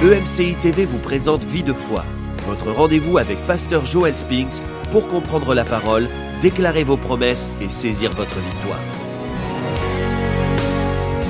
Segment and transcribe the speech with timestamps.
[0.00, 2.04] EMCI TV vous présente Vie de foi,
[2.46, 6.06] votre rendez-vous avec Pasteur Joel Spinks pour comprendre la parole,
[6.40, 8.78] déclarer vos promesses et saisir votre victoire.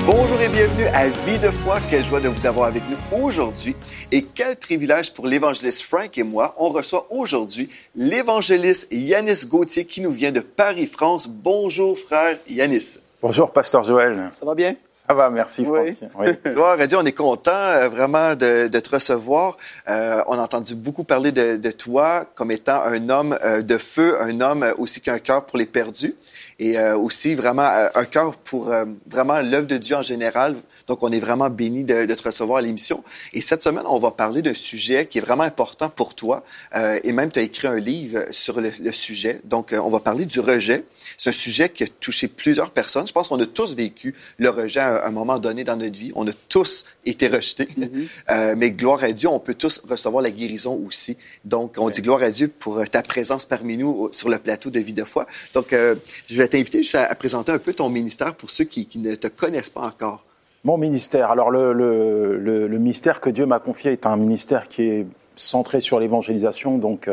[0.05, 1.79] Bonjour et bienvenue à Vie de foi.
[1.89, 3.75] Quelle joie de vous avoir avec nous aujourd'hui.
[4.11, 6.53] Et quel privilège pour l'évangéliste Frank et moi.
[6.59, 11.27] On reçoit aujourd'hui l'évangéliste Yanis Gauthier qui nous vient de Paris, France.
[11.27, 12.99] Bonjour frère Yanis.
[13.21, 14.29] Bonjour Pasteur Joël.
[14.31, 14.75] Ça va bien?
[14.89, 15.93] Ça va, merci oui.
[15.93, 16.11] Franck.
[16.19, 16.27] Oui.
[16.53, 19.57] Gloire à Dieu, on est content euh, vraiment de, de, te recevoir.
[19.89, 23.77] Euh, on a entendu beaucoup parler de, de, toi comme étant un homme euh, de
[23.77, 26.15] feu, un homme aussi qui a un cœur pour les perdus
[26.59, 28.73] et euh, aussi vraiment un cœur pour
[29.05, 30.55] vraiment l'œuvre de Dieu en général.
[30.89, 33.03] Donc, on est vraiment béni de, de, te recevoir à l'émission.
[33.33, 36.43] Et cette semaine, on va parler d'un sujet qui est vraiment important pour toi.
[36.75, 39.39] Euh, et même, tu as écrit un livre sur le, le sujet.
[39.43, 40.85] Donc, euh, on va parler du rejet.
[41.15, 43.05] C'est un sujet qui a touché plusieurs personnes.
[43.05, 46.11] Je pense qu'on a tous vécu le rejet à un moment donné dans notre vie.
[46.15, 47.67] On a tous été rejetés.
[47.77, 48.07] Mm -hmm.
[48.31, 51.13] euh, mais gloire à Dieu, on peut tous recevoir la guérison aussi.
[51.45, 51.93] Donc, on ouais.
[51.95, 55.05] dit gloire à Dieu pour ta présence parmi nous sur le plateau de Vie de
[55.13, 55.23] foi.
[55.53, 55.95] Donc, euh,
[56.29, 58.97] je vais t'inviter juste à, à, présenter un peu ton ministère pour ceux qui, qui
[59.07, 60.21] ne te connaissent pas encore.
[60.65, 61.31] Mon ministère.
[61.31, 65.07] Alors, le, le, le, le ministère que Dieu m'a confié est un ministère qui est
[65.35, 66.77] centré sur l'évangélisation.
[66.77, 67.09] Donc,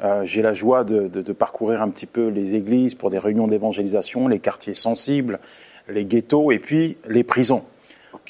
[0.00, 3.18] euh, j'ai la joie de, de, de, parcourir un petit peu les églises pour des
[3.18, 5.40] réunions d'évangélisation, les quartiers sensibles,
[5.88, 7.64] les ghettos et puis les prisons.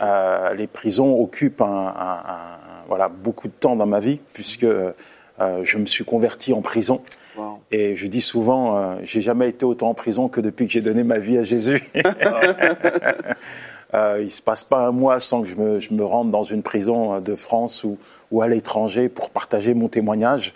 [0.01, 4.65] Euh, les prisons occupent un, un, un, voilà, beaucoup de temps dans ma vie puisque
[4.65, 4.93] euh,
[5.39, 7.03] je me suis converti en prison.
[7.37, 7.61] Wow.
[7.71, 10.81] Et je dis souvent, euh, j'ai jamais été autant en prison que depuis que j'ai
[10.81, 11.83] donné ma vie à Jésus.
[13.95, 16.43] Euh, il se passe pas un mois sans que je me, je me rende dans
[16.43, 17.99] une prison de France ou,
[18.31, 20.55] ou à l'étranger pour partager mon témoignage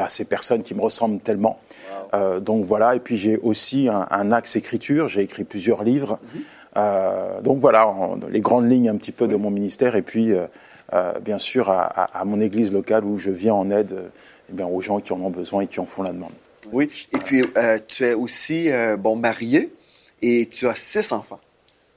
[0.00, 1.58] à ces personnes qui me ressemblent tellement.
[1.70, 2.08] Wow.
[2.14, 6.18] Euh, donc voilà, et puis j'ai aussi un, un, axe écriture, j'ai écrit plusieurs livres.
[6.76, 10.32] Euh, donc voilà, en, les grandes lignes un petit peu de mon ministère, et puis
[10.32, 10.46] euh,
[11.20, 13.94] bien sûr à, à, à, mon église locale où je viens en aide
[14.50, 16.32] eh bien, aux gens qui en ont besoin et qui en font la demande.
[16.72, 17.44] Oui, et puis
[17.88, 19.74] tu es aussi bon marié
[20.22, 21.40] et tu as six enfants.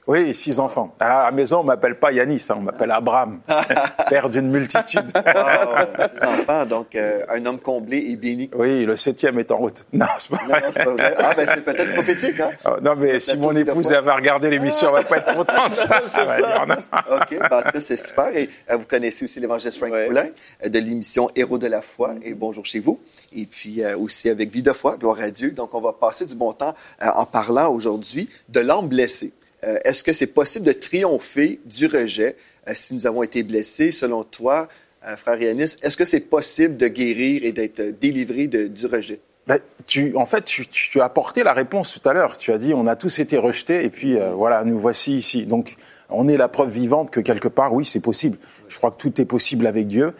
[0.06, 0.94] Oui, six enfants.
[1.00, 3.40] À la maison, on m'appelle pas Yanis, hein, on m'appelle Abraham,
[4.08, 5.10] père d'une multitude.
[5.16, 8.48] oh, six enfants, donc euh, un homme comblé et béni.
[8.54, 9.82] Oui, le septième est en route.
[9.92, 10.60] Non, c'est pas vrai.
[10.60, 11.14] Non, c'est pas vrai.
[11.18, 12.50] Ah, ben c'est peut-être prophétique, hein?
[12.64, 15.74] Oh, non, mais si mon épouse avait regardé l'émission, elle va pas être contente.
[16.06, 16.64] c'est ça.
[16.64, 18.28] OK, ben, en tout cas, c'est super.
[18.36, 20.06] Et euh, vous connaissez aussi l'évangéliste Frank ouais.
[20.06, 20.28] Poulain
[20.64, 23.00] euh, de l'émission Héros de la foi et Bonjour chez vous.
[23.34, 25.50] Et puis euh, aussi avec Vie de foi, gloire à Dieu.
[25.50, 29.32] Donc, on va passer du bon temps en parlant aujourd'hui de l'âme blessée.
[29.66, 32.36] Euh, est-ce que c'est possible de triompher du rejet
[32.68, 34.68] euh, si nous avons été blessés, selon toi,
[35.06, 35.76] euh, frère Yanis?
[35.82, 39.20] Est-ce que c'est possible de guérir et d'être délivré de, du rejet?
[39.46, 42.36] Ben, tu, en fait, tu, tu, as apporté la réponse tout à l'heure.
[42.36, 45.46] Tu as dit, on a tous été rejetés, et puis voilà, nous voici ici.
[45.46, 45.76] Donc,
[46.10, 48.38] on est la preuve vivante que quelque part, oui, c'est possible.
[48.68, 50.14] Je crois que tout est possible avec Dieu.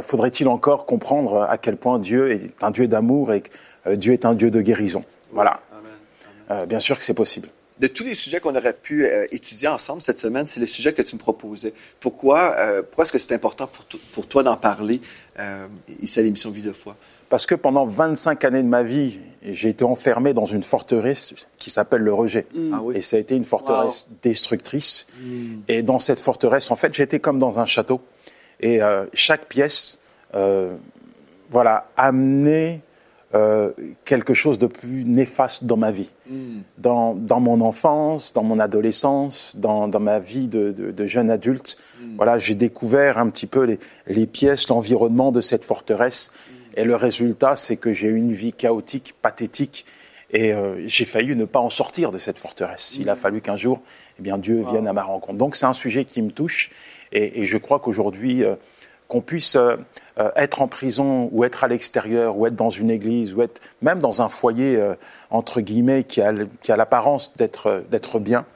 [0.00, 4.24] Faudrait-il encore comprendre à quel point Dieu est un Dieu d'amour et que Dieu est
[4.24, 5.04] un Dieu de guérison?
[5.32, 5.60] Voilà.
[5.70, 5.92] Amen.
[6.48, 6.66] Amen.
[6.66, 10.00] bien sûr que c'est possible de tous les sujets qu'on aurait pu euh, étudier ensemble
[10.00, 11.72] cette semaine, c'est le sujet que tu me proposais.
[12.00, 15.00] Pourquoi, euh, pourquoi est-ce que c'est important pour, pour toi d'en parler
[15.38, 15.66] euh,
[16.00, 16.96] ici à l'émission Vie de foi?
[17.28, 21.70] Parce que pendant 25 années de ma vie, j'ai été enfermé dans une forteresse qui
[21.70, 22.46] s'appelle le rejet.
[22.54, 22.70] Mm.
[22.72, 22.96] Ah oui.
[22.96, 24.16] Et ça a été une forteresse wow.
[24.22, 25.06] destructrice.
[25.20, 25.56] Mm.
[25.68, 28.00] Et dans cette forteresse, en fait, j'étais comme dans un château.
[28.60, 28.80] Et
[29.12, 30.00] chaque pièce,
[31.50, 32.80] voilà, amenait
[33.34, 33.72] euh,
[34.04, 36.60] quelque chose de plus néfaste dans ma vie, mm.
[36.78, 41.28] dans, dans, mon enfance, dans mon adolescence, dans, dans ma vie de, de, de jeune
[41.28, 41.76] adulte.
[42.00, 42.16] Mm.
[42.16, 46.30] Voilà, j'ai découvert un petit peu les, les pièces, l'environnement de cette forteresse.
[46.30, 46.54] Mm.
[46.78, 49.86] Et le résultat, c'est que j'ai eu une vie chaotique, pathétique,
[50.30, 52.96] et euh, j'ai failli ne pas en sortir de cette forteresse.
[53.00, 53.80] Il a fallu qu'un jour,
[54.18, 54.70] eh bien, Dieu wow.
[54.70, 55.38] vienne à ma rencontre.
[55.38, 56.70] Donc c'est un sujet qui me touche,
[57.12, 58.56] et, et je crois qu'aujourd'hui, euh,
[59.08, 59.76] qu'on puisse euh,
[60.36, 63.98] être en prison ou être à l'extérieur ou être dans une église ou être même
[63.98, 64.94] dans un foyer euh,
[65.30, 68.46] entre guillemets qui a, qui a l'apparence d'être d'être bien,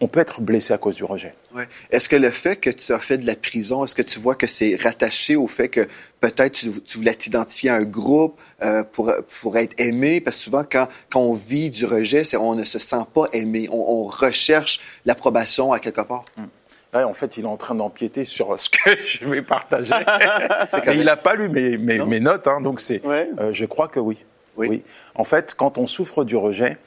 [0.00, 1.34] on peut être blessé à cause du rejet.
[1.54, 1.66] Ouais.
[1.90, 4.34] Est-ce que le fait que tu as fait de la prison, est-ce que tu vois
[4.34, 5.86] que c'est rattaché au fait que
[6.20, 9.10] peut-être tu, tu, voulais t'identifier à un groupe euh, pour,
[9.40, 10.20] pour être aimé?
[10.20, 13.68] Parce que souvent, quand, quand on vit du rejet, on ne se sent pas aimé.
[13.70, 16.24] On, on recherche l'approbation à quelque part.
[16.36, 16.48] Hum.
[16.92, 19.94] Là, en fait, il est en train d'empiéter sur ce que je vais partager.
[20.86, 23.04] Et il n'a pas lu mes, mes, mes notes, hein, donc c'est.
[23.04, 23.30] Ouais.
[23.38, 24.24] Euh, je crois que oui.
[24.56, 24.68] oui.
[24.68, 24.82] oui.
[25.14, 26.78] En fait, quand on souffre du rejet,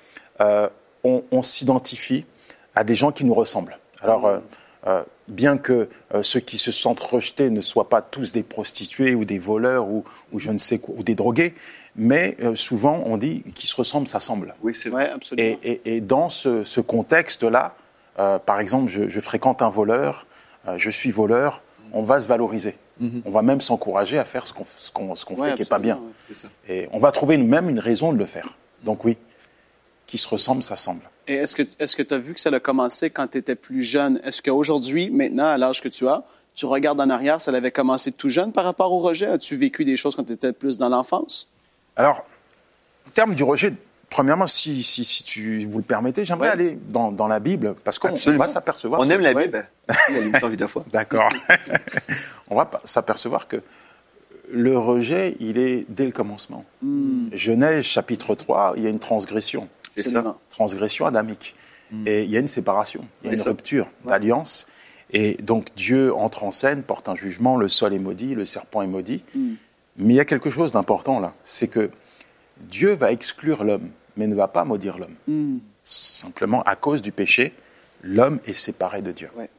[0.42, 0.70] euh,
[1.04, 2.26] on, on s'identifie
[2.76, 3.78] à des gens qui nous ressemblent.
[4.02, 4.42] Alors, mmh.
[4.88, 5.90] euh, bien que
[6.22, 10.06] ceux qui se sentent rejetés ne soient pas tous des prostituées ou des voleurs ou,
[10.32, 11.54] ou je ne sais quoi, ou des drogués,
[11.96, 14.56] mais souvent on dit qu'ils se ressemblent, s'assemblent.
[14.64, 15.58] Oui, c'est vrai, absolument.
[15.62, 17.76] Et, et, et dans ce, ce contexte-là,
[18.20, 20.28] euh, par exemple, je, je, fréquente un voleur,
[20.68, 21.62] euh, je suis voleur,
[21.94, 22.76] on va se valoriser.
[23.26, 24.66] On va même s'encourager à faire ce qu'on
[25.38, 25.96] Ouais, fait qui n'est pas bien.
[26.30, 26.36] ouais.
[26.36, 26.50] Ça.
[26.68, 28.58] Et on va trouver même une raison de le faire.
[28.84, 29.18] Donc oui,
[30.06, 31.02] qui se ressemble, ça semble.
[31.26, 33.56] Et est-ce que est-ce que tu as vu que ça a commencé quand tu étais
[33.56, 34.20] plus jeune?
[34.26, 36.24] Est-ce qu'aujourd'hui, maintenant, à l'âge que tu as,
[36.56, 39.28] tu regardes en arrière, ça avait commencé tout jeune par rapport au rejet?
[39.28, 41.48] As-tu vécu des choses quand tu étais plus dans l'enfance?
[41.96, 42.26] Alors,
[43.08, 43.74] en termes du rejet,
[44.10, 46.54] premièrement, si, si, si tu vous le permettez, j'aimerais Ouais.
[46.54, 49.02] aller dans, dans la Bible, parce qu'on va s'apercevoir.
[49.02, 49.34] On aime la.
[49.34, 49.68] Bible.
[50.12, 50.84] La limite vie de foi.
[50.92, 51.30] D'accord.
[52.50, 53.62] on va s'apercevoir que
[54.52, 56.66] le rejet, il est dès le commencement.
[57.34, 59.70] Genèse chapitre 3, il y a une transgression.
[59.92, 60.38] C'est ça.
[60.50, 61.56] Transgression adamique.
[62.06, 63.50] Et il y a une séparation, il y a une ça.
[63.50, 64.68] rupture d'alliance.
[65.12, 68.84] Et donc Dieu entre en scène, porte un jugement, le sol est maudit, le serpent
[68.84, 69.24] est maudit.
[69.98, 71.90] Mais il y a quelque chose d'important là, c'est que
[72.70, 73.90] Dieu va exclure l'homme,
[74.20, 75.16] mais ne va pas maudire l'homme.
[75.84, 77.56] Simplement, à cause du péché,
[78.04, 79.30] l'homme est séparé de Dieu.
[79.36, 79.50] Ouais.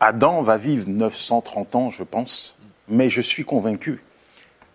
[0.00, 4.02] Adam va vivre 930 ans, je pense, mais je suis convaincu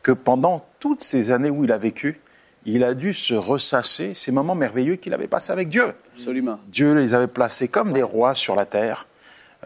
[0.01, 2.19] que pendant toutes ces années où il a vécu,
[2.65, 5.93] il a dû se ressasser ces moments merveilleux qu'il avait passés avec Dieu.
[6.13, 6.59] Absolument.
[6.67, 9.07] Dieu les avait placés comme des rois sur la terre,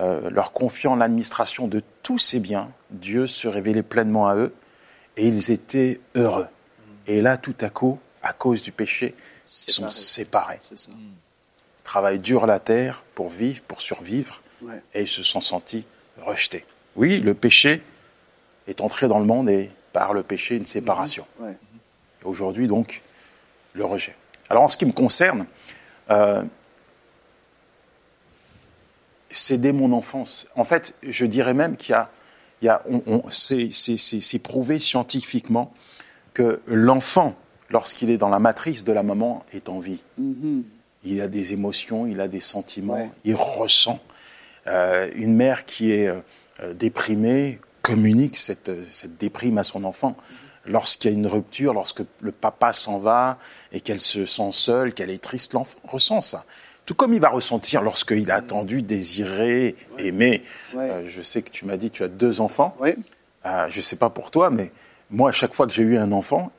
[0.01, 2.71] euh, leur confiant l'administration de tous ses biens.
[2.89, 4.53] Dieu se révélait pleinement à eux
[5.15, 6.47] et ils étaient heureux.
[7.07, 9.13] Et là, tout à coup, à cause du péché,
[9.67, 10.57] ils sont séparés.
[10.61, 10.75] Ça.
[10.91, 14.81] Ils travaillent dur la terre pour vivre, pour survivre, Ouais.
[14.93, 15.85] et ils se sont sentis
[16.21, 16.65] rejetés.
[16.95, 17.81] Oui, le péché
[18.67, 21.27] est entré dans le monde et par le péché, une séparation.
[21.39, 21.57] Ouais.
[22.23, 23.01] Aujourd'hui, donc,
[23.73, 24.15] le rejet.
[24.49, 25.45] Alors, en ce qui me concerne,
[26.09, 26.43] euh,
[29.29, 30.47] c'est dès mon enfance.
[30.55, 32.09] En fait, je dirais même qu'il y a,
[32.61, 35.73] il y a on- on- c'est, c'est- c'est- c'est prouvé scientifiquement
[36.33, 37.35] que l'enfant,
[37.73, 40.03] lorsqu'il est dans la matrice de la maman, est en vie.
[41.03, 43.09] Il a des émotions, il a des sentiments, Ouais.
[43.25, 43.99] il ressent.
[44.67, 50.15] Euh, une mère qui est euh, déprimée communique cette, cette déprime à son enfant.
[50.65, 53.37] Lorsqu'il y a une rupture, lorsque le papa s'en va
[53.73, 56.45] et qu'elle se sent seule, qu'elle est triste, l'enfant ressent ça.
[56.85, 60.43] Tout comme il va ressentir lorsqu'il a attendu, désiré, aimé.
[60.73, 60.89] Ouais.
[60.89, 62.77] Euh, je sais que tu m'as dit que tu as deux enfants.
[63.43, 64.71] Je ne sais pas pour toi, mais
[65.09, 66.49] moi, à chaque fois que j'ai eu un enfant,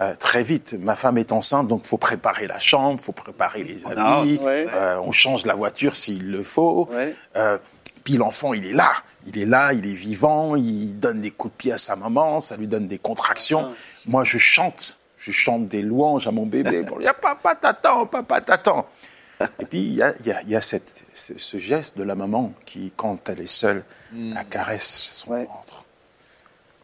[0.00, 3.12] euh, très vite, ma femme est enceinte, donc il faut préparer la chambre, il faut
[3.12, 4.66] préparer les On a habits, ouais.
[4.72, 6.88] euh, on change la voiture s'il le faut.
[6.92, 7.14] Ouais.
[7.36, 7.58] Euh,
[8.04, 8.92] puis l'enfant, il est là,
[9.26, 12.40] il est là, il est vivant, il donne des coups de pied à sa maman,
[12.40, 13.68] ça lui donne des contractions.
[13.70, 13.74] Ah.
[14.06, 18.40] Moi, je chante, je chante des louanges à mon bébé pour dire Papa t'attend, papa
[18.40, 18.86] t'attend.
[19.60, 21.96] Et puis, il y a, il y a- il y a cette- ce, ce geste
[21.98, 23.84] de la maman qui, quand elle est seule,
[24.14, 24.88] la caresse
[25.24, 25.44] son Ouais.
[25.44, 25.84] ventre.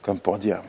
[0.03, 0.61] Comme pour dire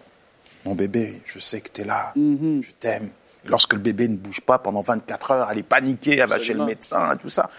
[0.66, 2.62] Mon bébé, je sais que tu es là, Mhm.
[2.64, 3.10] je t'aime.
[3.46, 6.56] Lorsque le bébé ne bouge pas pendant 24 heures, elle est paniquée, elle va chez
[6.56, 7.50] le médecin, tout ça.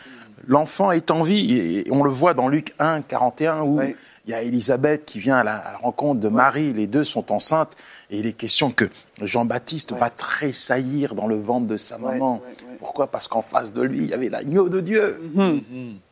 [0.48, 1.56] L'enfant est en vie.
[1.58, 3.94] Et on le voit dans Luc 1, 41, où il
[4.30, 6.72] y a Élisabeth qui vient à la, à la rencontre de Marie.
[6.72, 7.74] Les deux sont enceintes.
[8.10, 8.84] Et il est question que
[9.22, 12.42] Jean-Baptiste va tressaillir dans le ventre de sa maman.
[12.80, 13.06] Pourquoi?
[13.08, 15.20] Parce qu'en face de lui, il y avait l'agneau de Dieu.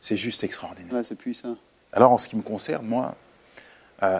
[0.01, 0.93] C'est juste extraordinaire.
[0.95, 1.57] Ouais, c'est puissant.
[1.93, 3.15] Alors, en ce qui me concerne, moi,
[4.03, 4.19] euh,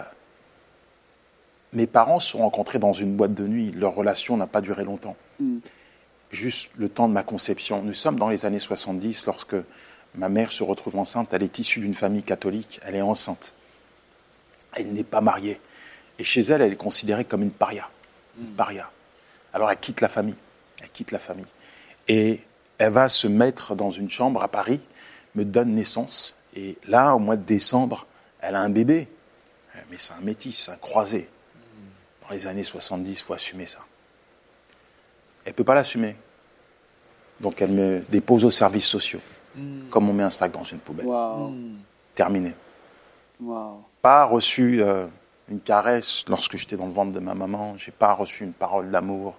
[1.75, 3.71] mes parents se sont rencontrés dans une boîte de nuit.
[3.71, 5.15] Leur relation n'a pas duré longtemps.
[5.39, 5.57] Mm.
[6.31, 7.81] Juste le temps de ma conception.
[7.83, 9.55] Nous sommes dans les années 70 lorsque
[10.15, 11.33] ma mère se retrouve enceinte.
[11.33, 12.79] Elle est issue d'une famille catholique.
[12.85, 13.53] Elle est enceinte.
[14.73, 15.59] Elle n'est pas mariée.
[16.17, 17.89] Et chez elle, elle est considérée comme une paria.
[18.39, 18.89] Une paria.
[19.53, 20.35] Alors elle quitte la famille.
[20.81, 21.45] Elle quitte la famille.
[22.07, 22.39] Et
[22.77, 24.81] elle va se mettre dans une chambre à Paris,
[25.35, 26.35] me donne naissance.
[26.55, 28.05] Et là, au mois de décembre,
[28.39, 29.07] elle a un bébé.
[29.89, 31.29] Mais c'est un métis, c'est un croisé.
[32.27, 33.79] Dans les années 70, il faut assumer ça.
[35.45, 36.15] Elle ne peut pas l'assumer.
[37.39, 39.19] Donc elle me dépose aux services sociaux.
[39.89, 41.05] Comme on met un sac dans une poubelle.
[41.05, 41.53] Wow.
[42.13, 42.53] Terminé.
[43.39, 43.83] Wow.
[44.01, 45.07] Pas reçu euh,
[45.49, 47.77] une caresse lorsque j'étais dans le ventre de ma maman.
[47.77, 49.35] J'ai pas reçu une parole d'amour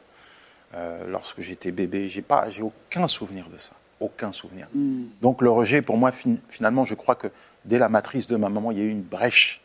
[0.75, 2.09] euh, lorsque j'étais bébé.
[2.09, 3.73] J'ai pas, j'ai aucun souvenir de ça.
[4.01, 4.69] Aucun souvenir.
[4.75, 5.05] Mm.
[5.21, 7.29] Donc le rejet, pour moi, fin- finalement, je crois que
[7.65, 9.61] dès la matrice de ma maman, il y a eu une brèche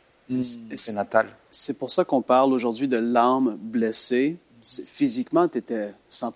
[0.85, 1.27] prénatale.
[1.49, 4.37] C'est pour ça qu'on parle aujourd'hui de l'âme blessée.
[4.63, 6.33] Physiquement, tu étais 100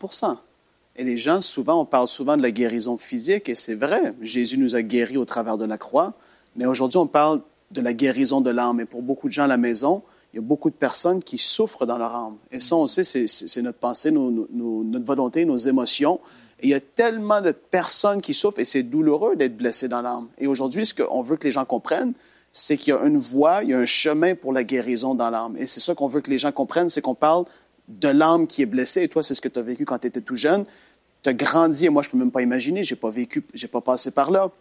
[0.95, 4.13] Et les gens, souvent, on parle souvent de la guérison physique, et c'est vrai.
[4.21, 6.13] Jésus nous a guéris au travers de la croix.
[6.55, 8.79] Mais aujourd'hui, on parle de la guérison de l'âme.
[8.79, 10.01] Et pour beaucoup de gens à la maison,
[10.33, 12.35] il y a beaucoup de personnes qui souffrent dans leur âme.
[12.51, 16.19] Et ça, on sait, c'est- notre pensée, nos- nos- nos- notre volonté, nos émotions.
[16.61, 20.01] Et il y a tellement de personnes qui souffrent, et c'est douloureux d'être blessé dans
[20.01, 20.27] l'âme.
[20.37, 22.13] Et aujourd'hui, ce qu'on veut que les gens comprennent,
[22.57, 25.29] c'est qu'il y a une voie, il y a un chemin pour la guérison dans
[25.29, 25.57] l'âme.
[25.57, 27.43] Et c'est ça qu'on veut que les gens comprennent, c'est qu'on parle
[27.89, 29.01] de l'âme qui est blessée.
[29.03, 30.63] Et toi, c'est ce que tu as vécu quand tu étais tout jeune.
[31.21, 33.81] Tu as grandi, et moi, je peux même pas imaginer, j'ai pas vécu, j'ai pas
[33.81, 34.53] passé par là.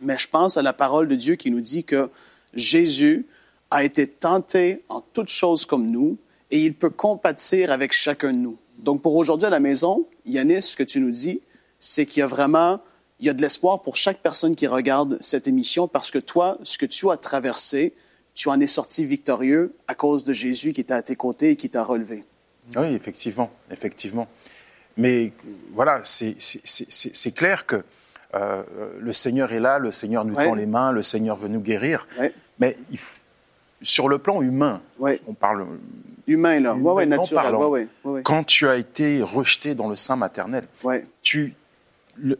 [0.00, 2.08] Mais je pense à la parole de Dieu qui nous dit que
[2.54, 3.26] Jésus
[3.70, 6.16] a été tenté en toutes choses comme nous
[6.50, 8.56] et il peut compatir avec chacun de nous.
[8.78, 11.42] Donc pour aujourd'hui à la maison, Yanis, ce que tu nous dis,
[11.80, 12.80] c'est qu'il y a vraiment
[13.18, 16.58] il y a de l'espoir pour chaque personne qui regarde cette émission parce que toi,
[16.62, 17.94] ce que tu as traversé,
[18.34, 21.56] tu en es sorti victorieux à cause de Jésus qui était à tes côtés et
[21.56, 22.24] qui t'a relevé.
[22.76, 24.26] Oui, effectivement, effectivement.
[24.96, 25.32] Mais
[25.72, 27.82] voilà, c'est clair que
[28.34, 28.62] euh,
[28.98, 32.06] le Seigneur est là, le Seigneur nous tend les mains, le Seigneur veut nous guérir.
[32.58, 32.98] Mais il
[33.82, 35.66] sur le plan humain, on parle.
[36.26, 36.74] Humain, là.
[36.74, 37.88] Oui, ouais, naturel.
[38.24, 40.66] quand tu as été rejeté dans le sein maternel,
[41.22, 41.54] tu,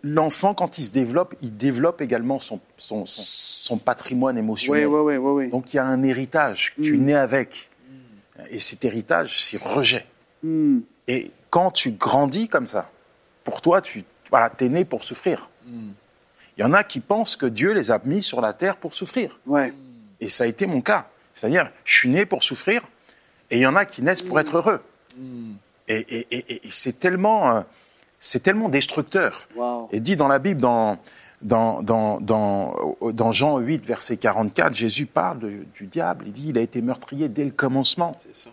[0.03, 4.89] l'enfant, quand il se développe, il développe également son, son, son, patrimoine émotionnel.
[5.51, 7.05] Donc il y a un héritage que tu mm.
[7.05, 7.71] nais avec.
[8.51, 10.07] Et cet héritage, c'est rejet.
[10.43, 10.81] Mm.
[11.09, 12.91] Et quand tu grandis comme ça,
[13.45, 15.49] pour toi, tu voilà, es né pour souffrir.
[15.67, 15.91] Mm.
[16.57, 18.95] Il y en a qui pensent que Dieu les a mis sur la terre pour
[18.95, 19.39] souffrir.
[19.47, 19.73] Ouais.
[20.21, 21.09] Et ça a été mon cas.
[21.35, 22.83] C'est-à-dire, je suis né pour souffrir,
[23.51, 24.81] et il y en a qui naissent pour être heureux.
[25.89, 27.61] Et, c'est tellement, euh,
[28.19, 29.49] c'est tellement destructeur.
[29.93, 30.99] Et dit dans la Bible, dans,
[31.43, 35.39] dans, dans, dans, Jean 8, verset 44, Jésus parle
[35.75, 36.25] du diable.
[36.27, 38.13] Il dit, il a été meurtrier dès le commencement.
[38.33, 38.51] Ça.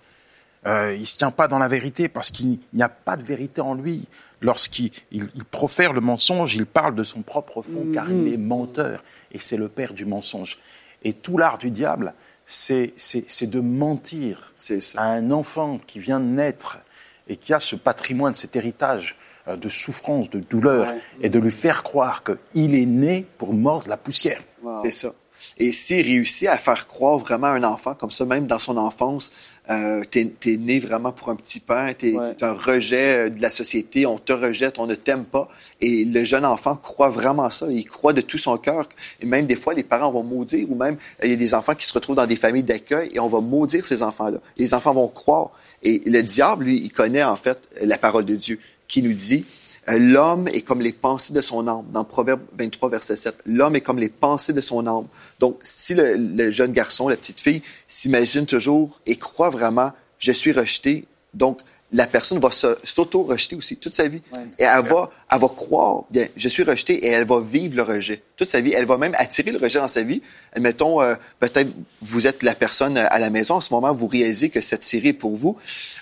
[0.66, 3.24] Euh, il ne se tient pas dans la vérité parce qu'il n'y a pas de
[3.24, 4.08] vérité en lui.
[4.42, 9.04] Lorsqu'il il, profère le mensonge, il parle de son propre fond car il est menteur
[9.32, 10.58] et c'est le père du mensonge.
[11.04, 12.14] Et tout l'art du diable,
[12.46, 14.54] c'est de mentir
[14.96, 16.80] à un enfant qui vient de naître
[17.28, 20.88] et qui a ce patrimoine, cet héritage de souffrance, de douleur,
[21.22, 24.42] et de lui faire croire qu'il est né pour mordre la poussière.
[24.82, 25.14] C'est ça.
[25.58, 28.78] Et s'il réussit à faire croire vraiment à un enfant comme ça, même dans son
[28.78, 29.32] enfance,
[29.70, 33.42] euh, t'es es né vraiment pour un petit pain, t'es es un rejet euh, de
[33.42, 35.48] la société, on te rejette, on ne t'aime pas.
[35.80, 38.90] Et le jeune enfant croit vraiment ça, il croit de tout son cœur.
[39.22, 41.76] Et même des fois, les parents vont maudire, ou même il y a des enfants
[41.76, 44.40] qui se retrouvent dans des familles d'accueil et on va maudire ces enfants-là.
[44.58, 45.52] Les enfants vont croire.
[45.82, 49.46] Et le diable, lui, il connaît en fait la parole de Dieu qui nous dit
[49.90, 51.86] euh, l'homme est comme les pensées de son âme.
[51.92, 55.08] Dans Proverbe 23, verset 7, l'homme est comme les pensées de son âme.
[55.40, 60.54] Donc, si le, jeune garçon, la petite fille, s'imagine toujours et croit vraiment, je suis
[60.54, 61.60] rejeté, donc
[61.94, 64.22] la personne va s'auto-rejeter aussi toute sa vie.
[64.58, 67.84] Et elle va, elle va croire, bien, je suis rejeté, et elle va vivre le
[67.84, 68.74] rejet toute sa vie.
[68.76, 70.22] Elle va même attirer le rejet dans sa vie.
[70.54, 71.70] Admettons, euh, peut-être
[72.02, 75.10] vous êtes la personne à la maison en ce moment, vous réalisez que cette série
[75.10, 75.56] est pour vous.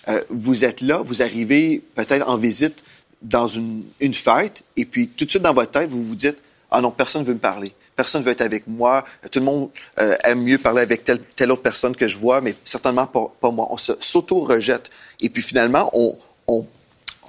[0.08, 2.84] Euh, vous êtes là, vous arrivez peut-être en visite
[3.22, 6.38] dans une, une, fête, et puis tout de suite dans votre tête, vous vous dites,
[6.72, 7.74] ah non, personne ne veut me parler.
[7.96, 9.04] Personne ne veut être avec moi.
[9.32, 9.70] Tout le monde
[10.00, 13.32] euh, aime mieux parler avec telle, telle autre personne que je vois, mais certainement pas,
[13.40, 13.68] pas moi.
[13.70, 14.90] On s'auto-rejette.
[15.20, 16.18] Et puis finalement, on,
[16.48, 16.66] on,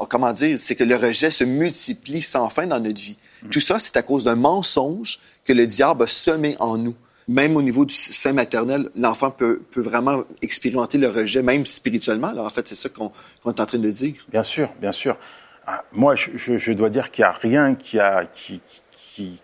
[0.08, 3.16] comment dire, c'est que le rejet se multiplie sans fin dans notre vie.
[3.42, 3.48] Mm.
[3.48, 6.94] Tout ça, c'est à cause d'un mensonge que le diable a semé en nous.
[7.28, 12.28] Même au niveau du sein maternel, l'enfant peut, peut, vraiment expérimenter le rejet, même spirituellement.
[12.28, 13.12] Alors, en fait, c'est ça qu'on
[13.46, 14.14] est en train de dire.
[14.28, 15.16] Bien sûr, bien sûr.
[15.66, 19.40] Ah, moi, je, dois dire qu'il n'y a rien qui a, qui, qui,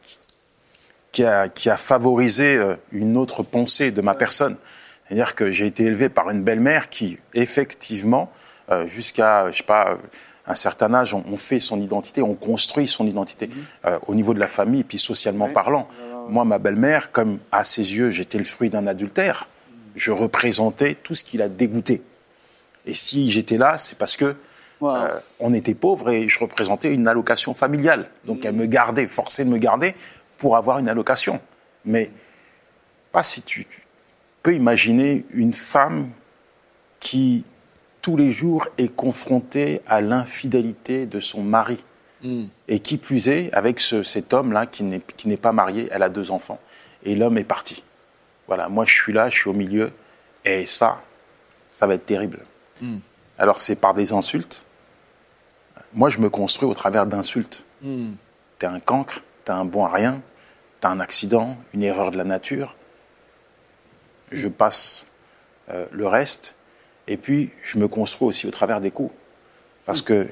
[1.24, 4.56] a, qui a favorisé euh, une autre pensée de ma personne.
[5.04, 8.30] C'est-à-dire que j'ai été élevé par une belle-mère qui, effectivement,
[8.70, 9.98] euh, jusqu'à, je sais pas,
[10.46, 13.54] un certain âge, on, fait son identité, on construit son identité mhm.
[13.86, 15.88] euh, au niveau de la famille, puis socialement parlant.
[16.28, 19.48] Moi, ma belle-mère, comme à ses yeux, j'étais le fruit d'un adultère,
[19.94, 22.02] je représentais tout ce qui l'a dégoûté.
[22.86, 24.36] Et si j'étais là, c'est parce que
[24.82, 28.06] euh, on était pauvres et je représentais une allocation familiale.
[28.24, 29.94] Donc elle me gardait, forçait de me garder
[30.38, 31.40] pour avoir une allocation.
[31.84, 32.10] Mais
[33.12, 33.66] pas si tu,
[34.42, 36.10] peux imaginer une femme
[37.00, 37.44] qui
[38.00, 41.84] tous les jours est confrontée à l'infidélité de son mari.
[42.22, 42.44] Hmm.
[42.66, 46.58] Et qui plus est, avec cet homme-là qui n'est pas marié, elle a deux enfants.
[47.04, 47.84] Et l'homme est parti.
[48.46, 49.92] Voilà, moi je suis là, je suis au milieu.
[50.44, 51.02] Et ça,
[51.70, 52.40] ça va être terrible.
[52.80, 52.98] Hmm.
[53.38, 54.64] Alors c'est par des insultes,
[55.94, 57.64] moi, je me construis au travers d'insultes.
[57.82, 58.12] Hmm.
[58.58, 60.20] T'es un cancre, t'es un bon à rien,
[60.78, 62.76] t'as un accident, une erreur de la nature.
[64.30, 65.06] Je passe
[65.70, 66.54] euh, le reste,
[67.06, 69.14] et puis je me construis aussi au travers des coups.
[69.86, 70.28] Parce que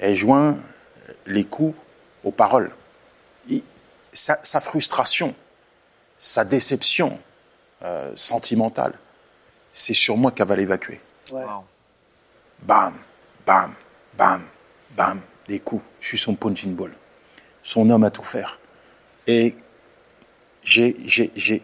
[0.00, 0.58] elle joint
[1.24, 1.76] les coups
[2.24, 2.72] aux paroles.
[4.12, 5.36] sa, frustration,
[6.18, 7.20] sa déception
[7.84, 8.98] euh, sentimentale,
[9.72, 11.00] c'est sur moi qu'elle va l'évacuer.
[12.60, 12.94] Bam,
[13.46, 13.72] bam,
[14.18, 14.42] bam,
[14.96, 15.84] bam, des coups.
[16.00, 16.92] Je suis son punching ball.
[17.62, 18.58] Son homme à tout faire.
[19.26, 19.54] Et
[20.62, 21.62] j'ai, j'ai, j'ai,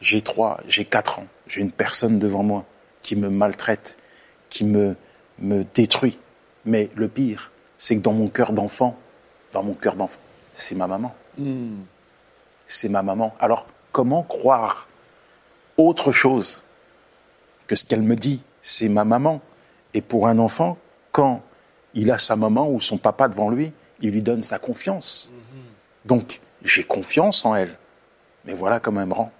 [0.00, 1.26] j'ai trois, j'ai quatre ans.
[1.46, 2.64] J'ai une personne devant moi
[3.02, 3.98] qui me maltraite,
[4.48, 4.96] qui me,
[5.38, 6.18] me détruit.
[6.64, 8.96] Mais le pire, c'est que dans mon cœur d'enfant,
[9.52, 10.20] dans mon cœur d'enfant,
[10.54, 11.14] c'est ma maman.
[11.36, 11.82] Hmm.
[12.66, 13.34] C'est ma maman.
[13.40, 14.88] Alors, comment croire
[15.76, 16.62] autre chose
[17.66, 18.42] que ce qu'elle me dit.
[18.62, 19.40] C'est ma maman.
[19.92, 20.78] Et pour un enfant,
[21.12, 21.42] quand
[21.94, 23.72] il a sa maman ou son papa devant lui,
[24.04, 25.30] il lui donne sa confiance.
[26.04, 27.76] Donc, j'ai confiance en elle.
[28.44, 29.32] Mais voilà comme elle me rend.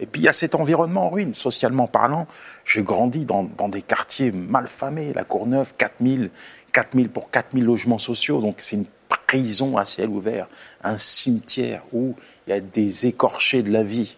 [0.00, 2.26] Et puis il y a cet environnement en ruine, socialement parlant.
[2.64, 6.30] Je grandis dans, des quartiers malfamés, la Courneuve, 4000,
[6.72, 8.40] 4000 pour 4000 logements sociaux.
[8.40, 8.86] Donc c'est une
[9.26, 10.48] prison à ciel ouvert,
[10.82, 12.14] un cimetière où
[12.46, 14.16] il y a des écorchés de la vie.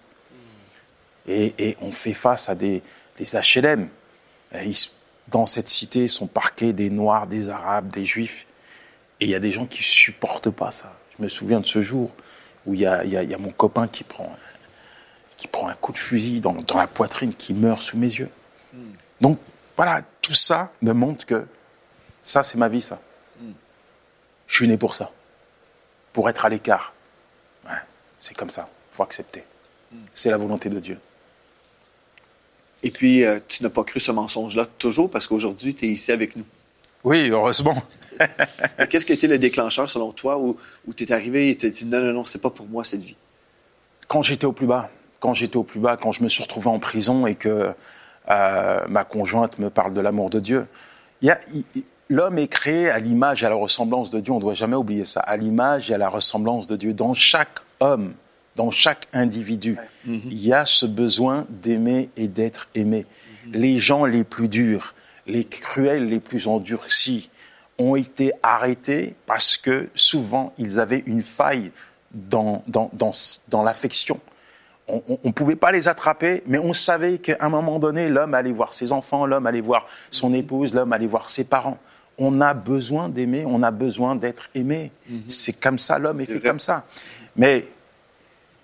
[1.28, 2.82] Et, on fait face à des,
[3.18, 3.88] des HLM.
[5.28, 8.46] Dans cette cité sont parqués des Noirs, des Arabes, des Juifs.
[9.20, 10.96] Et il y a des gens qui supportent pas ça.
[11.18, 12.10] Je me souviens de ce jour
[12.66, 14.34] où il y a, il y a- il y a mon copain qui prend,
[15.36, 18.30] qui prend un coup de fusil dans, dans la poitrine, qui meurt sous mes yeux.
[19.20, 19.38] Donc
[19.76, 21.46] voilà, tout ça me montre que
[22.20, 23.00] ça, c'est ma vie, ça.
[24.46, 25.10] Je suis né pour ça,
[26.12, 26.92] pour être à l'écart.
[27.66, 27.76] Ouais,
[28.18, 29.44] c'est comme ça, faut accepter.
[30.14, 30.98] C'est la volonté de Dieu.
[32.82, 36.12] Et puis, euh, tu n'as pas cru ce mensonge-là toujours parce qu'aujourd'hui, tu es ici
[36.12, 36.44] avec nous.
[37.04, 37.76] Oui, heureusement.
[38.90, 41.70] Qu'est-ce qui a été le déclencheur selon toi où, où tu es arrivé et tu
[41.70, 43.16] dit non, non, non, c'est pas pour moi cette vie?
[44.10, 44.90] quand j'étais au plus bas,
[45.20, 47.72] quand j'étais au plus bas, quand je me suis retrouvé en prison et que
[48.28, 50.66] euh, ma conjointe me parle de l'amour de Dieu,
[52.08, 54.32] l'homme est créé à l'image et à la ressemblance de Dieu.
[54.32, 55.20] On ne doit jamais oublier ça.
[55.20, 56.92] À l'image et à la ressemblance de Dieu.
[56.92, 58.14] Dans chaque homme,
[58.56, 63.06] dans chaque individu, il y a ce besoin d'aimer et d'être aimé.
[63.52, 64.92] Les gens les plus durs,
[65.26, 67.30] les cruels, les plus endurcis,
[67.78, 71.72] ont été arrêtés parce que souvent ils avaient une faille
[72.12, 73.12] dans, dans, dans,
[73.48, 74.20] dans l'affection.
[74.88, 78.50] On ne pouvait pas les attraper, mais on savait qu'à un moment donné, l'homme allait
[78.50, 81.78] voir ses enfants, l'homme allait voir son épouse, l'homme allait voir ses parents.
[82.18, 84.90] On a besoin d'aimer, on a besoin d'être aimé.
[85.28, 86.48] C'est comme ça, l'homme est, fait vrai.
[86.48, 86.84] comme ça.
[87.36, 87.68] Mais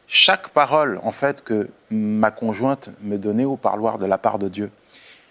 [0.08, 4.48] chaque parole, en fait, que ma conjointe me donnait au parloir de la part de
[4.48, 4.70] Dieu,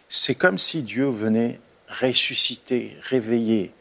[0.09, 1.59] c'est comme si Dieu venait
[2.01, 3.71] ressusciter, réveiller,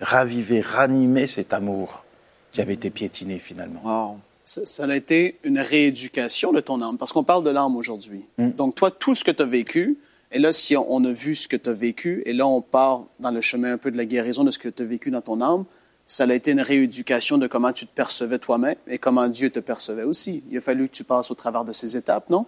[0.00, 2.04] raviver, ranimer cet amour
[2.52, 3.80] qui avait été piétiné finalement.
[3.84, 4.18] Wow.
[4.44, 8.24] Ça, ça a été une rééducation de ton âme, parce qu'on parle de l'âme aujourd'hui.
[8.38, 9.98] Donc, toi, tout ce que tu as vécu,
[10.30, 12.60] et là, si on, on a vu ce que tu as vécu, et là, on
[12.60, 15.10] part dans le chemin un peu de la guérison de ce que tu as vécu
[15.10, 15.64] dans ton âme,
[16.06, 19.60] ça a été une rééducation de comment tu te percevais toi-même et comment Dieu te
[19.60, 20.44] percevait aussi.
[20.50, 22.44] Il a fallu que tu passes au travers de ces étapes, non?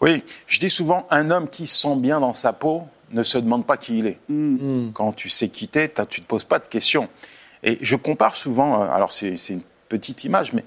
[0.00, 3.38] Oui, je dis souvent, un homme qui se sent bien dans sa peau ne se
[3.38, 4.18] demande pas qui il est.
[4.92, 7.08] Quand tu sais quitter, t'as- tu ne te poses pas de questions.
[7.62, 10.64] Et je compare souvent, euh, alors c'est c'est une petite image, mais,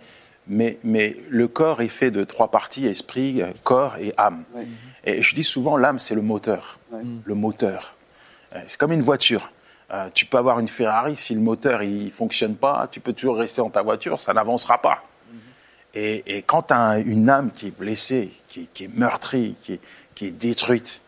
[0.48, 4.44] mais, mais le corps est fait de trois parties, esprit, corps et âme.
[4.56, 4.66] Ouais.
[5.04, 6.80] Et je dis souvent, l'âme, c'est le moteur.
[6.92, 7.02] Ouais.
[7.26, 7.96] Le moteur.
[8.56, 9.52] Euh, C'est comme une voiture.
[9.94, 13.38] Euh, tu peux avoir une Ferrari, si le moteur il fonctionne pas, tu peux toujours
[13.38, 15.04] rester dans ta voiture, ça n'avancera pas.
[15.94, 19.56] Et, et quand tu as une âme qui est blessée, qui, est- qui est meurtrie,
[19.64, 19.80] qui est,
[20.16, 21.02] qui est détruite,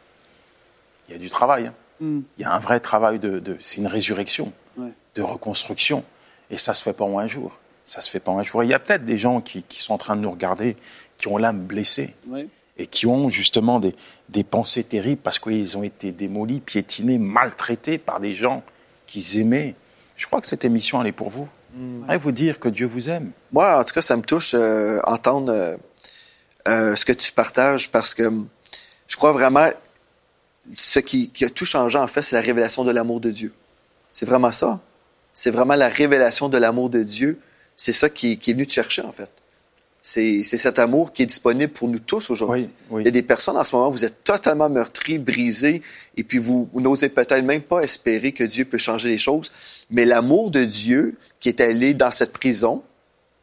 [1.07, 1.67] il y a du travail.
[1.67, 1.73] hein.
[1.99, 2.19] Mm.
[2.37, 4.91] Il y a un vrai travail de, de- c'est une résurrection, Ouais.
[5.15, 6.03] de reconstruction.
[6.49, 7.57] Et ça se fait pas en un jour.
[7.85, 8.63] Ça se fait pas en un jour.
[8.63, 10.77] Il y a peut-être des gens qui, qui sont en train de nous regarder,
[11.17, 12.15] qui ont l'âme blessée
[12.77, 13.93] et qui ont justement des,
[14.29, 18.63] des pensées terribles parce qu'ils ont été démolis, piétinés, maltraités par des gens
[19.07, 19.75] qu'ils aimaient.
[20.15, 21.47] Je crois que cette émission, elle est pour vous.
[21.75, 23.31] Je vous dire que Dieu vous aime?
[23.51, 25.77] Moi, en tout cas, ça me touche euh, entendre euh,
[26.67, 28.29] euh, ce que tu partages parce que
[29.07, 29.69] je crois vraiment
[30.71, 33.53] ce qui, a tout changé, en fait, c'est la révélation de l'amour de Dieu.
[34.11, 34.79] C'est vraiment ça.
[35.33, 37.39] C'est vraiment la révélation de l'amour de Dieu.
[37.75, 39.31] C'est ça qui est venu te chercher, en fait.
[40.11, 42.63] C'est cet amour qui est disponible pour nous tous aujourd'hui.
[42.63, 43.01] Oui, oui.
[43.03, 45.83] Il y a des personnes en ce moment, vous êtes totalement meurtris, brisés,
[46.17, 49.51] et puis vous, vous n'osez peut-être même pas espérer que Dieu peut changer les choses.
[49.91, 52.81] Mais l'amour de Dieu qui est allé dans cette prison,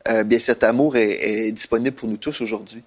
[0.09, 2.83] euh, bien cet amour est, est disponible pour nous tous aujourd'hui.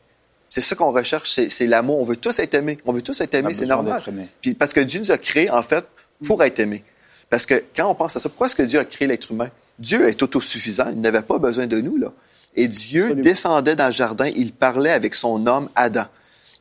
[0.50, 2.02] C'est ça qu'on recherche, c'est l'amour.
[2.02, 2.80] On veut tous être aimés.
[2.84, 4.02] On veut tous être aimés, c'est normal.
[4.08, 4.28] aimé.
[4.42, 5.86] Puis parce que Dieu nous a créés, en fait,
[6.26, 6.84] pour être aimés.
[7.30, 9.50] Parce que quand on pense à ça, pourquoi est-ce que Dieu a créé l'être humain?
[9.78, 12.12] Dieu est autosuffisant, il n'avait pas besoin de nous, là.
[12.60, 13.24] Et Dieu Absolument.
[13.24, 16.06] descendait dans le jardin, il parlait avec son homme Adam.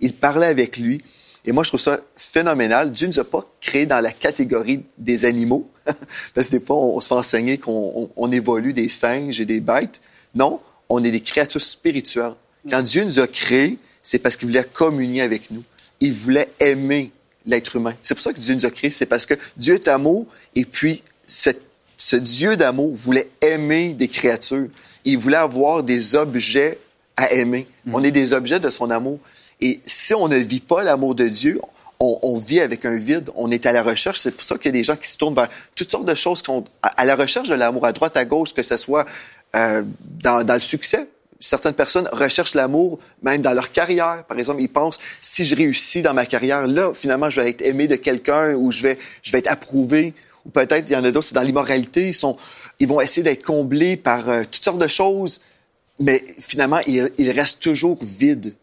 [0.00, 1.02] Il parlait avec lui.
[1.44, 2.92] Et moi, je trouve ça phénoménal.
[2.92, 5.68] Dieu ne nous a pas créés dans la catégorie des animaux.
[6.34, 9.44] Parce que des fois, on, se fait enseigner qu'on on- on évolue des singes et
[9.46, 10.00] des bêtes.
[10.34, 12.34] Non, on est des créatures spirituelles.
[12.70, 15.62] Quand Dieu nous a créés, c'est parce qu'il voulait communier avec nous.
[16.00, 17.12] Il voulait aimer
[17.46, 17.94] l'être humain.
[18.02, 18.90] C'est pour ça que Dieu nous a créés.
[18.90, 21.62] C'est parce que Dieu est amour et puis cette-
[21.96, 24.68] ce Dieu d'amour voulait aimer des créatures.
[25.04, 26.78] Il voulait avoir des objets
[27.16, 27.66] à aimer.
[27.92, 29.18] On est des objets de son amour.
[29.60, 31.60] Et si on ne vit pas l'amour de Dieu,
[32.00, 33.30] on, on vit avec un vide.
[33.34, 34.20] On est à la recherche.
[34.20, 36.14] C'est pour ça qu'il y a des gens qui se tournent vers toutes sortes de
[36.14, 39.04] choses qu'on- à, à la recherche de l'amour, à droite, à gauche, que ce soit
[39.56, 39.82] euh,
[40.22, 41.08] dans, dans le succès.
[41.40, 44.24] certaines personnes recherchent l'amour même dans leur carrière.
[44.28, 47.62] Par exemple, ils pensent si je réussis dans ma carrière, là, finalement, je vais être
[47.62, 50.14] aimé de quelqu'un ou je vais, je vais être approuvé.
[50.52, 52.10] Peut-être, il y en a d'autres, c'est dans l'immoralité.
[52.10, 52.34] Ils
[52.80, 55.40] ils vont essayer d'être comblés par euh, toutes sortes de choses,
[56.00, 58.54] mais finalement, ils, ils restent toujours vides.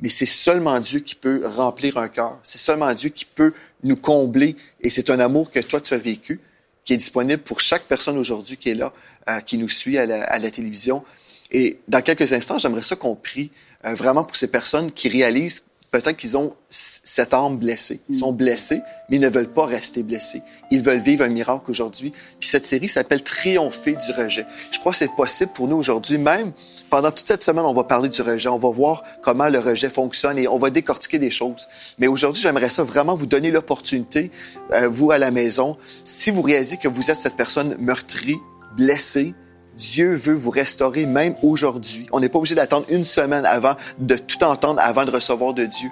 [0.00, 2.38] Mais c'est seulement Dieu qui peut remplir un cœur.
[2.42, 4.56] C'est seulement Dieu qui peut nous combler.
[4.80, 6.40] Et c'est un amour que toi, tu as vécu,
[6.84, 8.92] qui est disponible pour chaque personne aujourd'hui qui est là,
[9.28, 11.04] euh, qui nous suit à la, à la télévision.
[11.50, 13.50] Et dans quelques instants, j'aimerais ça qu'on prie
[13.84, 15.64] euh, vraiment pour ces personnes qui réalisent
[16.00, 18.00] peut-être qu'ils ont cette âme blessée.
[18.08, 20.42] Ils sont blessés, mais ils ne veulent pas rester blessés.
[20.72, 22.12] Ils veulent vivre un miracle aujourd'hui.
[22.40, 24.44] Puis cette série s'appelle Triompher du rejet.
[24.72, 26.18] Je crois que c'est possible pour nous aujourd'hui.
[26.18, 26.50] Même
[26.90, 28.48] pendant toute cette semaine, on va parler du rejet.
[28.48, 31.68] On va voir comment le rejet fonctionne et on va décortiquer des choses.
[31.98, 34.32] Mais aujourd'hui, j'aimerais ça vraiment vous donner l'opportunité,
[34.72, 38.38] euh, vous à la maison, si vous réalisez que vous êtes cette personne meurtrie,
[38.76, 39.32] blessée,
[39.76, 42.06] Dieu veut vous restaurer même aujourd'hui.
[42.12, 45.64] On n'est pas obligé d'attendre une semaine avant de tout entendre, avant de recevoir de
[45.64, 45.90] Dieu.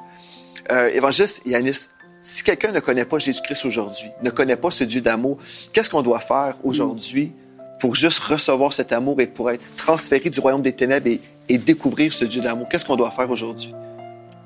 [0.70, 1.88] Euh, évangéliste Yanis,
[2.20, 5.38] si quelqu'un ne connaît pas Jésus-Christ aujourd'hui, ne connaît pas ce Dieu d'amour,
[5.72, 7.32] qu'est-ce qu'on doit faire aujourd'hui
[7.80, 11.08] pour juste recevoir cet amour et pour être transféré du royaume des ténèbres
[11.48, 12.68] et, découvrir ce Dieu d'amour?
[12.68, 13.74] Qu'est-ce qu'on doit faire aujourd'hui?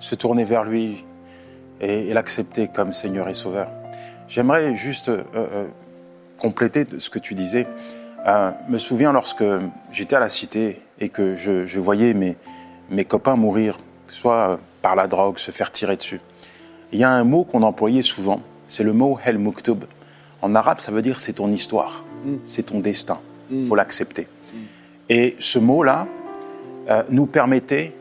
[0.00, 1.04] Se tourner vers lui
[1.82, 3.70] et, et l'accepter comme Seigneur et Sauveur.
[4.28, 5.66] J'aimerais juste euh, euh,
[6.38, 7.66] compléter ce que tu disais.
[8.26, 9.44] Euh, me souviens lorsque
[9.92, 12.36] j'étais à la cité et que je, je voyais mes,
[12.90, 16.20] mes copains mourir, soit par la drogue, se faire tirer dessus.
[16.92, 19.84] Il y a un mot qu'on employait souvent, c'est le mot Hel Muktub.
[20.42, 22.04] En arabe, ça veut dire c'est ton histoire,
[22.44, 23.20] c'est ton destin.
[23.50, 24.28] Il faut l'accepter.
[25.08, 26.06] Et ce mot-là
[26.90, 27.94] euh, nous permettait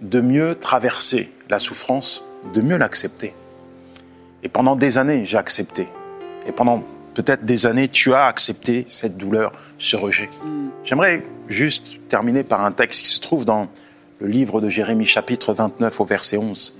[0.00, 3.34] de mieux traverser la souffrance, de mieux l'accepter.
[4.42, 5.86] Et pendant des années, j'ai accepté.
[6.46, 6.82] Et pendant
[7.14, 10.30] peut-être des années, tu as accepté cette douleur, ce rejet.
[10.84, 13.68] J'aimerais juste terminer par un texte qui se trouve dans
[14.20, 16.76] le livre de Jérémie chapitre 29 au verset 11,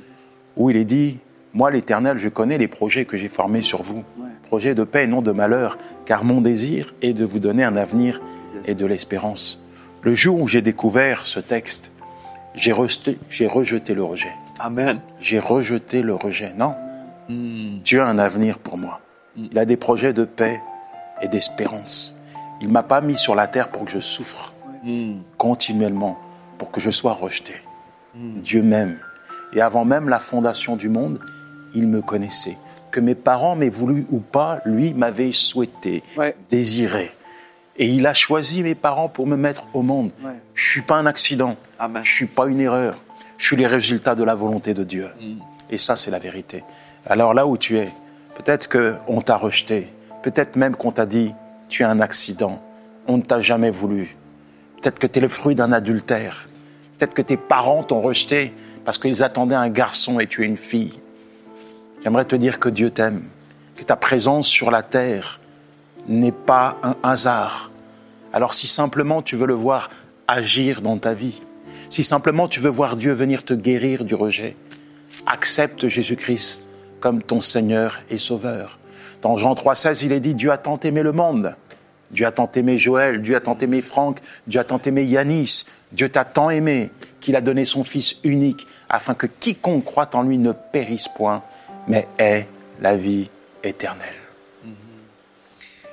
[0.56, 1.18] où il est dit,
[1.54, 4.04] Moi l'Éternel, je connais les projets que j'ai formés sur vous,
[4.44, 7.76] projets de paix et non de malheur, car mon désir est de vous donner un
[7.76, 8.20] avenir
[8.66, 9.60] et de l'espérance.
[10.02, 11.92] Le jour où j'ai découvert ce texte,
[12.54, 14.32] j'ai rejeté, j'ai rejeté le rejet.
[14.58, 15.00] Amen.
[15.20, 16.52] J'ai rejeté le rejet.
[16.54, 16.74] Non,
[17.28, 19.00] Dieu a un avenir pour moi.
[19.36, 20.60] Il a des projets de paix
[21.22, 22.16] et d'espérance.
[22.60, 24.52] Il m'a pas mis sur la terre pour que je souffre
[25.38, 26.18] continuellement,
[26.58, 27.54] pour que je sois rejeté.
[28.14, 28.98] Dieu m'aime.
[29.52, 31.20] Et avant même la fondation du monde,
[31.74, 32.58] il me connaissait.
[32.90, 36.34] Que mes parents m'aient voulu ou pas, lui m'avait souhaité, Ouais.
[36.50, 37.12] désiré.
[37.76, 40.10] Et il a choisi mes parents pour me mettre au monde.
[40.22, 40.32] Ouais.
[40.54, 41.56] Je suis pas un accident.
[41.78, 42.02] Amen.
[42.04, 42.96] Je suis pas une erreur.
[43.38, 45.08] Je suis les résultats de la volonté de Dieu.
[45.70, 46.62] Et ça, c'est la vérité.
[47.06, 47.88] Alors là où tu es,
[48.40, 49.88] peut-être qu'on t'a rejeté.
[50.22, 51.34] Peut-être même qu'on t'a dit,
[51.68, 52.62] tu es un accident.
[53.06, 54.16] On ne t'a jamais voulu.
[54.80, 56.46] Peut-être que tu es le fruit d'un adultère.
[56.96, 60.56] Peut-être que tes parents t'ont rejeté parce qu'ils attendaient un garçon et tu es une
[60.56, 61.00] fille.
[62.02, 63.24] J'aimerais te dire que Dieu t'aime,
[63.76, 65.38] que ta présence sur la terre
[66.08, 67.70] n'est pas un hasard.
[68.32, 69.90] Alors si simplement tu veux le voir
[70.28, 71.40] agir dans ta vie,
[71.90, 74.56] si simplement tu veux voir Dieu venir te guérir du rejet,
[75.26, 76.69] accepte Jésus-Christ
[77.00, 78.78] comme ton Seigneur et Sauveur.
[79.22, 81.54] Dans Jean 3,16, il est dit Dieu a tant aimé le monde.
[82.10, 85.64] Dieu a tant aimé Joël, Dieu a tant aimé Franck, Dieu a tant aimé Yanis.
[85.92, 90.22] Dieu t'a tant aimé qu'il a donné son Fils unique afin que quiconque croit en
[90.22, 91.42] lui ne périsse point,
[91.86, 92.46] mais ait
[92.80, 93.30] la vie
[93.62, 94.16] éternelle.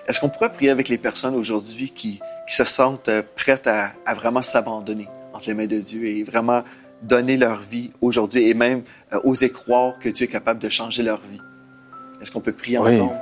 [0.07, 3.91] Est-ce qu'on pourrait prier avec les personnes aujourd'hui qui, qui se sentent euh, prêtes à,
[4.05, 6.63] à vraiment s'abandonner entre les mains de Dieu et vraiment
[7.03, 8.83] donner leur vie aujourd'hui et même
[9.13, 11.41] euh, oser croire que Dieu est capable de changer leur vie?
[12.21, 12.95] Est-ce qu'on peut prier Oui.
[12.95, 13.19] ensemble?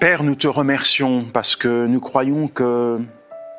[0.00, 2.98] Père, nous te remercions parce que nous croyons que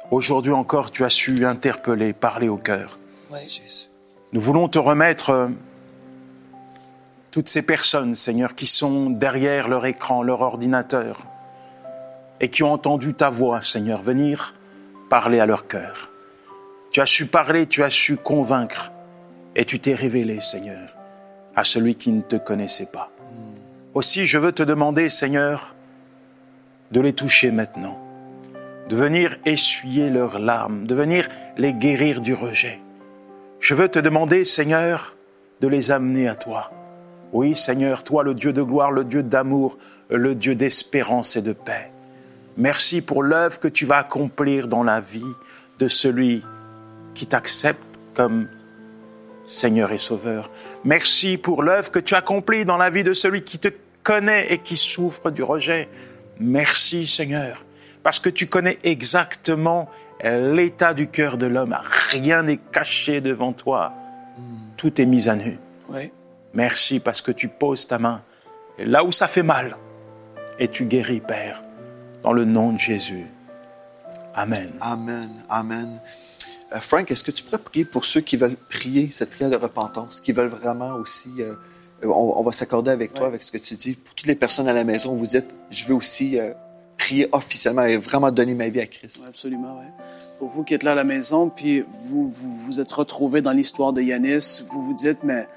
[0.10, 2.98] aujourd'hui encore tu as su interpeller, parler au cœur.
[3.32, 3.90] Jésus.
[4.34, 5.48] Nous voulons te remettre euh,
[7.32, 11.20] toutes ces personnes, Seigneur, qui sont derrière leur écran, leur ordinateur,
[12.40, 14.56] et qui ont entendu ta voix, Seigneur, venir
[15.10, 16.11] parler à leur cœur.
[16.92, 18.92] Tu as su parler, tu as su convaincre,
[19.56, 20.98] et tu t'es révélé, Seigneur,
[21.56, 23.10] à celui qui ne te connaissait pas.
[23.94, 25.74] Aussi, je veux te demander, Seigneur,
[26.92, 27.98] de les toucher maintenant,
[28.90, 32.82] de venir essuyer leurs larmes, de venir les guérir du rejet.
[33.62, 35.16] Je veux te demander, Seigneur,
[35.62, 36.72] de les amener à toi.
[37.32, 39.78] Oui, Seigneur, toi, le Dieu de gloire, le Dieu d'amour,
[40.10, 41.90] le Dieu d'espérance et de paix.
[42.58, 45.24] Merci pour l'œuvre que tu vas accomplir dans la vie
[45.80, 46.44] de celui
[47.14, 48.48] qui t'accepte comme
[49.46, 50.50] Seigneur et Sauveur.
[50.84, 53.70] Merci pour l'œuvre que tu accomplis dans la vie de celui qui te
[54.04, 55.90] connaît et qui souffre du rejet.
[56.40, 57.66] Merci, Seigneur,
[58.04, 59.90] parce que tu connais exactement
[60.24, 61.78] l'état du cœur de l'homme.
[62.12, 63.94] Rien n'est caché devant toi.
[64.78, 65.58] Tout est mis à nu.
[65.90, 66.12] Oui.
[66.54, 68.24] Merci parce que tu poses ta main
[68.78, 69.78] là où ça fait mal
[70.60, 71.62] et tu guéris, Père,
[72.24, 73.26] dans le nom de Jésus.
[74.34, 74.72] Amen.
[74.80, 75.30] Amen.
[75.50, 76.02] Amen.
[76.74, 79.56] Euh, Frank, est-ce que tu pourrais prier pour ceux qui veulent prier cette prière de
[79.56, 81.30] repentance, qui veulent vraiment aussi...
[81.40, 81.54] euh,
[82.04, 83.94] euh, on, on va s'accorder avec toi, avec ce que tu dis.
[83.94, 86.52] Pour toutes les personnes à la maison, vous dites, je veux aussi euh,
[86.98, 89.24] prier officiellement et vraiment donner ma vie à Christ.
[89.28, 89.86] Absolument, oui.
[90.40, 93.52] Pour vous qui êtes là à la maison, puis vous vous, vous êtes retrouvés dans
[93.52, 95.48] l'histoire de Yanis, vous vous dites, mais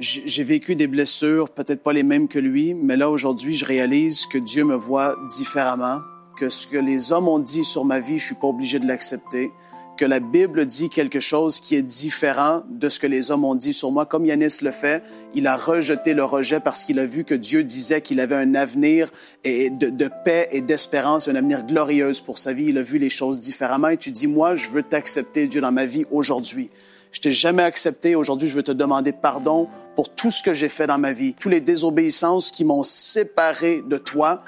[0.00, 3.64] j'ai j'ai vécu des blessures, peut-être pas les mêmes que lui, mais là aujourd'hui, je
[3.64, 6.00] réalise que Dieu me voit différemment,
[6.36, 8.86] que ce que les hommes ont dit sur ma vie, je suis pas obligé de
[8.88, 9.52] l'accepter,
[10.00, 13.54] que la Bible dit quelque chose qui est différent de ce que les hommes ont
[13.54, 14.06] dit sur moi.
[14.06, 15.02] Comme Yanis le fait,
[15.34, 18.54] il a rejeté le rejet parce qu'il a vu que Dieu disait qu'il avait un
[18.54, 19.10] avenir
[19.44, 22.68] et de, paix et d'espérance, un avenir glorieuse pour sa vie.
[22.68, 25.70] Il a vu les choses différemment et tu dis, moi, je veux t'accepter, Dieu, dans
[25.70, 26.70] ma vie aujourd'hui.
[27.12, 28.16] Je t'ai jamais accepté.
[28.16, 31.34] Aujourd'hui, je veux te demander pardon pour tout ce que j'ai fait dans ma vie,
[31.34, 34.42] toutes les désobéissances qui m'ont séparé de toi.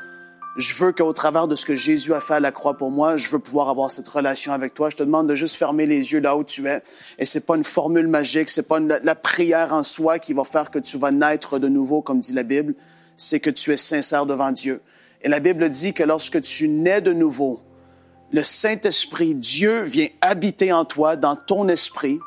[0.56, 3.16] Je veux qu'au travers de ce que Jésus a fait à la croix pour moi,
[3.16, 4.90] je veux pouvoir avoir cette relation avec toi.
[4.90, 6.82] Je te demande de juste fermer les yeux là où tu es.
[7.18, 10.70] Et c'est pas une formule magique, c'est pas la prière en soi qui va faire
[10.70, 12.74] que tu vas naître de nouveau, comme dit la Bible.
[13.16, 14.82] C'est que tu es sincère devant Dieu.
[15.22, 17.60] Et la Bible dit que lorsque tu nais de nouveau,
[18.30, 22.18] le Saint-Esprit, Dieu vient habiter en toi, dans ton esprit,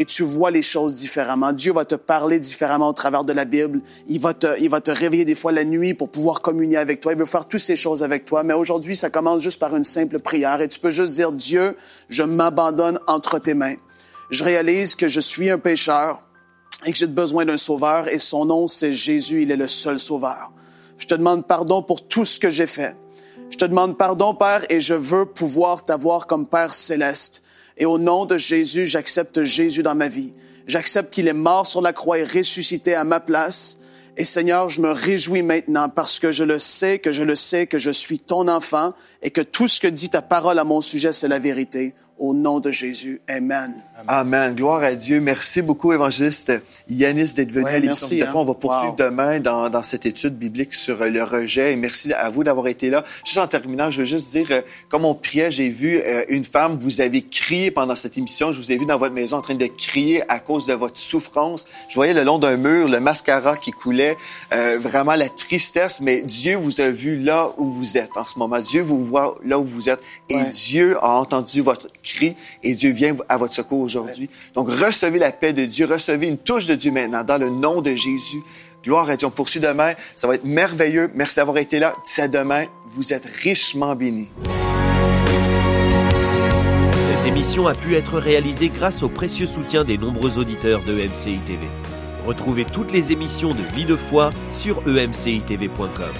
[0.00, 1.52] et tu vois les choses différemment.
[1.52, 3.82] Dieu va te parler différemment au travers de la Bible.
[4.06, 7.02] Il va te, il va te réveiller des fois la nuit pour pouvoir communier avec
[7.02, 7.12] toi.
[7.12, 8.42] Il veut faire toutes ces choses avec toi.
[8.42, 11.76] Mais aujourd'hui, ça commence juste par une simple prière et tu peux juste dire, Dieu,
[12.08, 13.74] je m'abandonne entre tes mains.
[14.30, 16.22] Je réalise que je suis un pécheur
[16.86, 19.42] et que j'ai besoin d'un sauveur et son nom, c'est Jésus.
[19.42, 20.50] Il est le seul sauveur.
[20.96, 22.96] Je te demande pardon pour tout ce que j'ai fait.
[23.50, 27.42] Je te demande pardon, Père, et je veux pouvoir t'avoir comme Père céleste.
[27.80, 30.34] Et au nom de Jésus, j'accepte Jésus dans ma vie.
[30.66, 33.78] J'accepte qu'il est mort sur la croix et ressuscité à ma place.
[34.18, 37.66] Et Seigneur, je me réjouis maintenant parce que je le sais, que je le sais,
[37.66, 40.82] que je suis ton enfant et que tout ce que dit ta parole à mon
[40.82, 41.94] sujet, c'est la vérité.
[42.20, 43.22] Au nom de Jésus.
[43.28, 43.72] Amen.
[44.06, 44.54] Amen.
[44.54, 45.20] Gloire à Dieu.
[45.20, 46.52] Merci beaucoup, évangéliste
[46.90, 48.30] Yanis, d'être venu Ouais, à l'émission de hein.
[48.34, 48.96] On va poursuivre Wow.
[48.98, 51.72] demain dans, dans cette étude biblique sur euh, le rejet.
[51.72, 53.04] Et merci à vous d'avoir été là.
[53.24, 56.44] Juste en terminant, je veux juste dire, euh, comme on priait, j'ai vu euh, une
[56.44, 58.52] femme, vous avez crié pendant cette émission.
[58.52, 60.98] Je vous ai vu dans votre maison en train de crier à cause de votre
[60.98, 61.66] souffrance.
[61.88, 64.14] Je voyais le long d'un mur le mascara qui coulait,
[64.52, 68.38] euh, vraiment la tristesse, mais Dieu vous a vu là où vous êtes en ce
[68.38, 68.60] moment.
[68.60, 70.00] Dieu vous voit là où vous êtes.
[70.28, 70.50] Et Ouais.
[70.50, 72.09] Dieu a entendu votre cri
[72.62, 74.28] et Dieu vient à votre secours aujourd'hui.
[74.54, 77.80] Donc, recevez la paix de Dieu, recevez une touche de Dieu maintenant dans le nom
[77.80, 78.42] de Jésus.
[78.84, 79.26] Gloire à Dieu.
[79.26, 79.92] On poursuit demain.
[80.16, 81.10] Ça va être merveilleux.
[81.14, 81.94] Merci d'avoir été là.
[82.04, 84.30] D'ici à demain, vous êtes richement bénis.
[86.98, 91.38] Cette émission a pu être réalisée grâce au précieux soutien des nombreux auditeurs de MCI
[91.46, 91.58] TV.
[92.26, 96.14] Retrouvez toutes les émissions de Vie de foi sur emcitv.com.